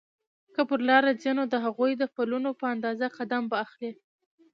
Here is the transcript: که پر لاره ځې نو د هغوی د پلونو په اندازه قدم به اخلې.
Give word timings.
که 0.53 0.61
پر 0.69 0.79
لاره 0.89 1.11
ځې 1.21 1.31
نو 1.37 1.43
د 1.53 1.55
هغوی 1.65 1.91
د 1.97 2.03
پلونو 2.15 2.49
په 2.59 2.65
اندازه 2.73 3.07
قدم 3.17 3.43
به 3.49 3.57
اخلې. 3.65 3.91